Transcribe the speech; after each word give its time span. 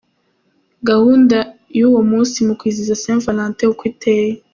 Gahunda 0.89 1.37
y’uwo 1.77 2.01
munsi 2.09 2.37
mu 2.47 2.53
kwizihiza 2.59 2.99
St 3.03 3.19
Valentin 3.25 3.67
uko 3.73 3.83
iteye:. 3.93 4.33